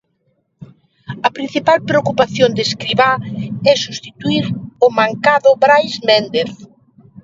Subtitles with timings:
[1.27, 3.11] A principal preocupación de Escribá
[3.71, 4.45] é substituír
[4.81, 6.51] ao mancado Brais Méndez.